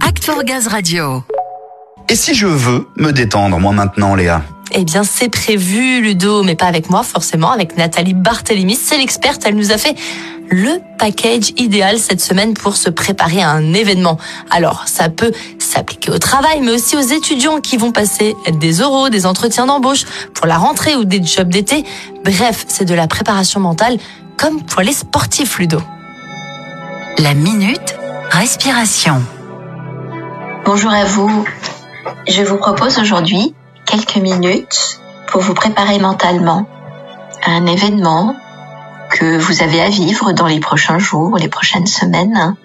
Act 0.00 0.24
for 0.24 0.42
Gaz 0.42 0.66
Radio. 0.66 1.22
Et 2.08 2.16
si 2.16 2.34
je 2.34 2.48
veux 2.48 2.88
me 2.96 3.12
détendre, 3.12 3.60
moi 3.60 3.70
maintenant, 3.70 4.16
Léa? 4.16 4.42
Eh 4.72 4.82
bien, 4.82 5.04
c'est 5.04 5.28
prévu, 5.28 6.00
Ludo, 6.00 6.42
mais 6.42 6.56
pas 6.56 6.66
avec 6.66 6.90
moi, 6.90 7.04
forcément, 7.04 7.52
avec 7.52 7.76
Nathalie 7.76 8.14
Barthélémy. 8.14 8.74
C'est 8.74 8.98
l'experte. 8.98 9.42
Elle 9.46 9.54
nous 9.54 9.70
a 9.70 9.78
fait 9.78 9.94
le 10.50 10.80
package 10.98 11.52
idéal 11.58 11.98
cette 11.98 12.20
semaine 12.20 12.54
pour 12.54 12.76
se 12.76 12.90
préparer 12.90 13.40
à 13.40 13.50
un 13.50 13.72
événement. 13.72 14.18
Alors, 14.50 14.88
ça 14.88 15.10
peut 15.10 15.30
s'appliquer 15.60 16.10
au 16.10 16.18
travail, 16.18 16.60
mais 16.62 16.72
aussi 16.72 16.96
aux 16.96 17.00
étudiants 17.00 17.60
qui 17.60 17.76
vont 17.76 17.92
passer 17.92 18.34
des 18.58 18.80
oraux, 18.80 19.10
des 19.10 19.26
entretiens 19.26 19.66
d'embauche 19.66 20.04
pour 20.34 20.46
la 20.46 20.58
rentrée 20.58 20.96
ou 20.96 21.04
des 21.04 21.22
jobs 21.22 21.48
d'été. 21.48 21.84
Bref, 22.24 22.64
c'est 22.66 22.84
de 22.84 22.94
la 22.94 23.06
préparation 23.06 23.60
mentale 23.60 23.98
comme 24.36 24.62
pour 24.62 24.82
les 24.82 24.92
sportifs, 24.92 25.58
Ludo. 25.58 25.80
La 27.18 27.34
minute 27.34 27.94
respiration. 28.30 29.22
Bonjour 30.66 30.90
à 30.90 31.04
vous. 31.04 31.44
Je 32.26 32.42
vous 32.42 32.56
propose 32.56 32.98
aujourd'hui 32.98 33.54
quelques 33.84 34.16
minutes 34.16 35.00
pour 35.28 35.40
vous 35.40 35.54
préparer 35.54 36.00
mentalement 36.00 36.66
à 37.44 37.52
un 37.52 37.66
événement 37.66 38.34
que 39.12 39.38
vous 39.38 39.62
avez 39.62 39.80
à 39.80 39.90
vivre 39.90 40.32
dans 40.32 40.48
les 40.48 40.58
prochains 40.58 40.98
jours 40.98 41.34
ou 41.34 41.36
les 41.36 41.46
prochaines 41.46 41.86
semaines. 41.86 42.56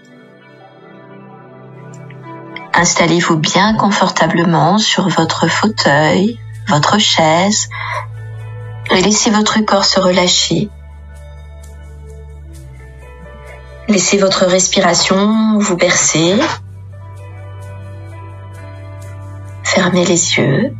Installez-vous 2.73 3.37
bien 3.37 3.75
confortablement 3.75 4.79
sur 4.79 5.07
votre 5.07 5.47
fauteuil, 5.47 6.39
votre 6.67 6.97
chaise, 6.97 7.69
et 8.89 8.99
laissez 9.03 9.29
votre 9.29 9.59
corps 9.59 9.85
se 9.85 9.99
relâcher. 9.99 10.69
Laissez 13.87 14.17
votre 14.17 14.45
respiration 14.45 15.59
vous 15.59 15.77
bercer. 15.77 16.39
Les 19.93 20.37
yeux 20.37 20.73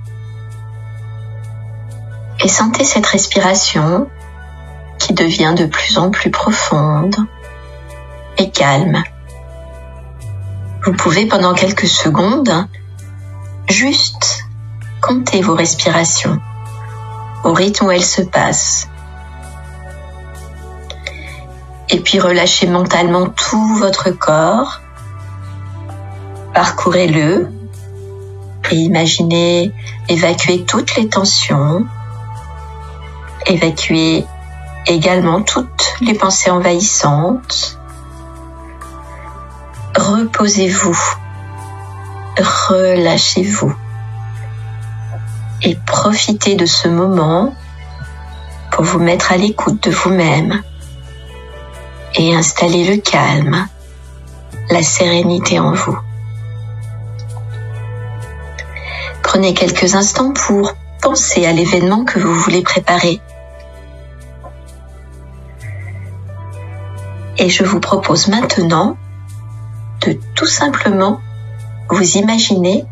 et 2.39 2.47
sentez 2.47 2.85
cette 2.85 3.05
respiration 3.05 4.09
qui 4.99 5.13
devient 5.13 5.53
de 5.57 5.65
plus 5.65 5.97
en 5.97 6.11
plus 6.11 6.31
profonde 6.31 7.15
et 8.37 8.49
calme. 8.49 9.03
Vous 10.85 10.93
pouvez 10.93 11.25
pendant 11.25 11.53
quelques 11.53 11.87
secondes 11.87 12.67
juste 13.67 14.45
compter 15.01 15.41
vos 15.41 15.55
respirations 15.55 16.39
au 17.43 17.51
rythme 17.51 17.87
où 17.87 17.91
elles 17.91 18.01
se 18.03 18.21
passent. 18.21 18.87
Et 21.89 21.99
puis 21.99 22.17
relâchez 22.19 22.67
mentalement 22.67 23.27
tout 23.27 23.75
votre 23.75 24.11
corps. 24.11 24.79
Parcourez-le 26.53 27.60
et 28.71 28.77
imaginez 28.77 29.73
évacuer 30.07 30.63
toutes 30.63 30.95
les 30.95 31.07
tensions, 31.09 31.85
évacuer 33.45 34.25
également 34.87 35.41
toutes 35.41 35.93
les 36.01 36.13
pensées 36.13 36.49
envahissantes. 36.49 37.77
Reposez-vous, 39.95 40.97
relâchez-vous 42.37 43.73
et 45.63 45.77
profitez 45.85 46.55
de 46.55 46.65
ce 46.65 46.87
moment 46.87 47.53
pour 48.71 48.85
vous 48.85 48.99
mettre 48.99 49.33
à 49.33 49.37
l'écoute 49.37 49.83
de 49.83 49.91
vous-même 49.91 50.63
et 52.15 52.33
installer 52.33 52.85
le 52.85 53.01
calme, 53.01 53.67
la 54.69 54.81
sérénité 54.81 55.59
en 55.59 55.73
vous. 55.73 55.97
Prenez 59.31 59.53
quelques 59.53 59.95
instants 59.95 60.33
pour 60.33 60.73
penser 61.01 61.45
à 61.45 61.53
l'événement 61.53 62.03
que 62.03 62.19
vous 62.19 62.33
voulez 62.33 62.63
préparer 62.63 63.21
Et 67.37 67.47
je 67.47 67.63
vous 67.63 67.79
propose 67.79 68.27
maintenant 68.27 68.97
de 70.05 70.19
tout 70.35 70.47
simplement 70.47 71.21
vous 71.89 72.17
imaginer 72.17 72.83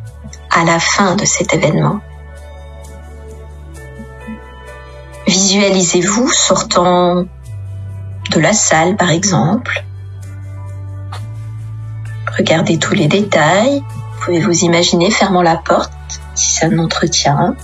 à 0.50 0.64
la 0.64 0.80
fin 0.80 1.18
de 1.18 1.26
cet 1.26 1.54
événement. 1.54 2.00
Visualisez-vous 5.28 6.30
sortant 6.30 7.26
de 8.32 8.40
la 8.40 8.54
salle 8.54 8.96
par 8.96 9.10
exemple. 9.10 9.84
Regardez 12.38 12.80
tous 12.80 12.94
les 12.94 13.10
détails. 13.10 13.84
Vous 14.14 14.24
pouvez 14.24 14.40
vous 14.40 14.64
imaginer 14.64 15.12
fermant 15.12 15.42
la 15.42 15.58
porte 15.58 15.92
c'est 16.40 16.66
un 16.66 16.80
entretien. 16.80 17.56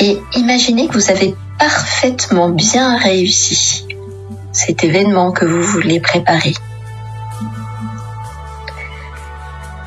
Et 0.00 0.20
imaginez 0.34 0.88
que 0.88 0.94
vous 0.94 1.10
avez 1.10 1.36
parfaitement 1.58 2.48
bien 2.48 2.96
réussi 2.98 3.86
cet 4.52 4.84
événement 4.84 5.32
que 5.32 5.44
vous 5.44 5.62
voulez 5.62 6.00
préparer. 6.00 6.54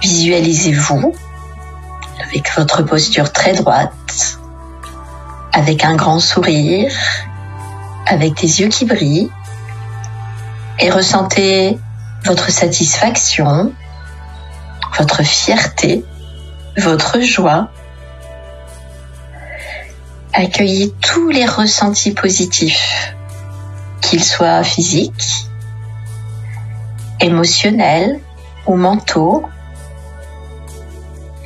Visualisez-vous 0.02 1.14
avec 2.24 2.52
votre 2.56 2.84
posture 2.84 3.32
très 3.32 3.54
droite, 3.54 4.40
avec 5.54 5.84
un 5.86 5.96
grand 5.96 6.20
sourire, 6.20 6.92
avec 8.06 8.36
des 8.36 8.62
yeux 8.62 8.68
qui 8.68 8.86
brillent, 8.86 9.32
et 10.80 10.90
ressentez 10.90 11.80
votre 12.26 12.52
satisfaction, 12.52 13.74
votre 14.98 15.24
fierté, 15.24 16.04
votre 16.78 17.22
joie 17.22 17.70
accueillez 20.38 20.94
tous 21.02 21.30
les 21.30 21.46
ressentis 21.46 22.12
positifs, 22.12 23.16
qu'ils 24.02 24.24
soient 24.24 24.64
physiques, 24.64 25.50
émotionnels 27.20 28.20
ou 28.68 28.76
mentaux, 28.76 29.44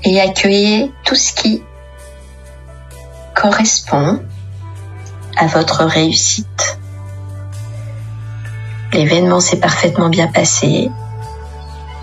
et 0.03 0.19
accueillez 0.19 0.91
tout 1.06 1.16
ce 1.16 1.31
qui 1.31 1.63
correspond 3.33 4.22
à 5.38 5.47
votre 5.47 5.85
réussite. 5.85 6.78
L'événement 8.91 9.39
s'est 9.39 9.59
parfaitement 9.59 10.09
bien 10.09 10.28
passé. 10.28 10.89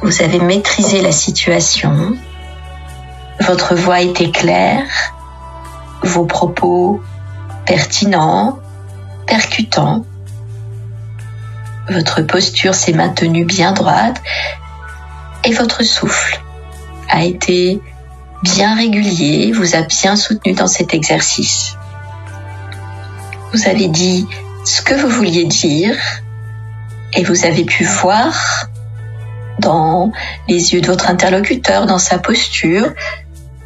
Vous 0.02 0.22
avez 0.22 0.38
maîtrisé 0.38 1.02
la 1.02 1.12
situation. 1.12 2.16
Votre 3.40 3.74
voix 3.74 4.00
était 4.00 4.30
claire 4.30 4.86
vos 6.02 6.24
propos 6.24 7.02
pertinents, 7.66 8.58
percutants. 9.26 10.04
Votre 11.90 12.22
posture 12.22 12.74
s'est 12.74 12.92
maintenue 12.92 13.44
bien 13.44 13.72
droite 13.72 14.22
et 15.44 15.52
votre 15.52 15.82
souffle 15.82 16.40
a 17.08 17.24
été 17.24 17.80
bien 18.42 18.76
régulier, 18.76 19.52
vous 19.52 19.74
a 19.74 19.82
bien 19.82 20.16
soutenu 20.16 20.52
dans 20.52 20.66
cet 20.66 20.94
exercice. 20.94 21.76
Vous 23.52 23.66
avez 23.66 23.88
dit 23.88 24.26
ce 24.64 24.82
que 24.82 24.94
vous 24.94 25.08
vouliez 25.08 25.46
dire 25.46 25.96
et 27.14 27.24
vous 27.24 27.46
avez 27.46 27.64
pu 27.64 27.84
voir 27.84 28.68
dans 29.58 30.12
les 30.48 30.74
yeux 30.74 30.80
de 30.80 30.86
votre 30.86 31.08
interlocuteur, 31.08 31.86
dans 31.86 31.98
sa 31.98 32.18
posture, 32.18 32.92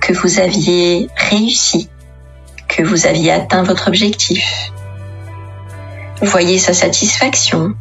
que 0.01 0.13
vous 0.13 0.41
aviez 0.41 1.09
réussi 1.17 1.89
que 2.73 2.83
vous 2.83 3.07
aviez 3.07 3.33
atteint 3.33 3.63
votre 3.63 3.89
objectif. 3.89 4.73
Voyez 6.23 6.59
sa 6.59 6.73
satisfaction 6.73 7.75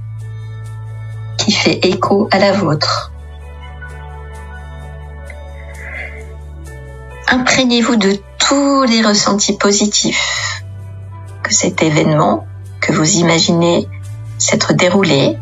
qui 1.38 1.52
fait 1.54 1.86
écho 1.86 2.28
à 2.31 2.40
la 2.40 2.52
vôtre. 2.52 3.12
Imprégnez-vous 7.28 7.96
de 7.96 8.18
tous 8.38 8.84
les 8.84 9.02
ressentis 9.02 9.56
positifs 9.56 10.64
que 11.44 11.54
cet 11.54 11.81
événement 11.81 12.46
que 12.81 12.92
vous 12.92 13.18
imaginez 13.18 13.88
s'être 14.38 14.74
déroulé, 14.74 15.38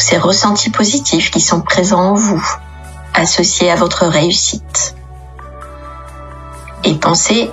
ces 0.00 0.18
ressentis 0.18 0.70
positifs 0.70 1.30
qui 1.30 1.40
sont 1.40 1.60
présents 1.60 2.10
en 2.10 2.14
vous, 2.14 2.44
associés 3.14 3.70
à 3.70 3.74
votre 3.74 4.06
réussite. 4.06 4.94
Et 6.84 6.94
pensez 6.94 7.50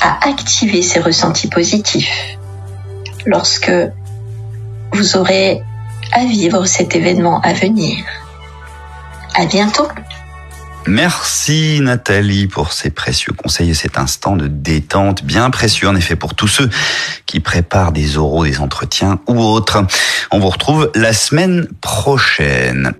à 0.00 0.28
activer 0.28 0.82
ces 0.82 1.00
ressentis 1.00 1.48
positifs 1.48 2.38
lorsque 3.24 3.72
vous 4.92 5.16
aurez 5.16 5.62
à 6.12 6.24
vivre 6.24 6.66
cet 6.66 6.94
événement 6.94 7.40
à 7.40 7.52
venir. 7.52 8.04
À 9.34 9.46
bientôt. 9.46 9.88
Merci 10.88 11.80
Nathalie 11.80 12.46
pour 12.46 12.72
ces 12.72 12.90
précieux 12.90 13.32
conseils 13.32 13.70
et 13.70 13.74
cet 13.74 13.98
instant 13.98 14.36
de 14.36 14.46
détente 14.46 15.24
bien 15.24 15.50
précieux 15.50 15.88
en 15.88 15.96
effet 15.96 16.14
pour 16.14 16.34
tous 16.34 16.48
ceux 16.48 16.70
qui 17.26 17.40
préparent 17.40 17.92
des 17.92 18.18
oraux, 18.18 18.44
des 18.44 18.60
entretiens 18.60 19.18
ou 19.26 19.40
autres. 19.40 19.84
On 20.30 20.38
vous 20.38 20.48
retrouve 20.48 20.90
la 20.94 21.12
semaine 21.12 21.66
prochaine. 21.80 22.92